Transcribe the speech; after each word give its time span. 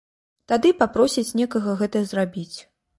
Тады 0.51 0.71
папросіць 0.79 1.27
некага 1.43 1.79
гэта 1.85 2.05
зрабіць. 2.11 2.57